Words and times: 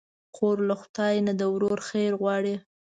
خور 0.35 0.57
له 0.69 0.75
خدای 0.81 1.15
نه 1.27 1.33
د 1.39 1.41
ورور 1.53 1.79
خیر 1.89 2.11
غواړي. 2.21 2.55